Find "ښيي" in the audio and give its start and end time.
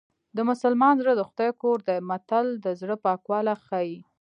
3.65-3.97